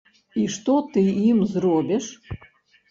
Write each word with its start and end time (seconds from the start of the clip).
І 0.43 0.45
што 0.53 0.79
ты 0.95 1.05
ім 1.29 1.45
зробіш? 1.53 2.05